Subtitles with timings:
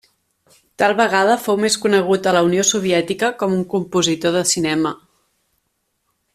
[0.83, 4.97] Tal vegada fou més conegut a la Unió Soviètica com un compositor de cinema.